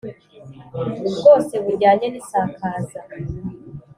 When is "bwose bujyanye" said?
1.17-2.07